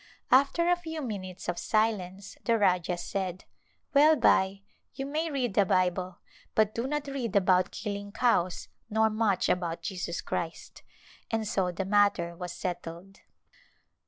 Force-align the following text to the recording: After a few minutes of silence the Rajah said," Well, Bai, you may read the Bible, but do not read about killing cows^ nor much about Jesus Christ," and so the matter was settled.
After 0.31 0.67
a 0.67 0.75
few 0.75 0.99
minutes 0.99 1.47
of 1.47 1.59
silence 1.59 2.35
the 2.45 2.57
Rajah 2.57 2.97
said," 2.97 3.45
Well, 3.93 4.15
Bai, 4.15 4.63
you 4.95 5.05
may 5.05 5.29
read 5.29 5.53
the 5.53 5.63
Bible, 5.63 6.17
but 6.55 6.73
do 6.73 6.87
not 6.87 7.05
read 7.05 7.35
about 7.35 7.69
killing 7.69 8.11
cows^ 8.11 8.67
nor 8.89 9.11
much 9.11 9.47
about 9.47 9.83
Jesus 9.83 10.19
Christ," 10.21 10.81
and 11.29 11.47
so 11.47 11.71
the 11.71 11.85
matter 11.85 12.35
was 12.35 12.51
settled. 12.51 13.19